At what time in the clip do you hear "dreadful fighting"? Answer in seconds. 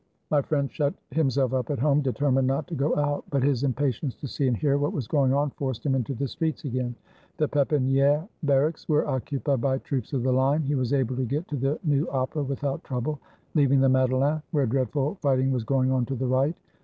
14.65-15.51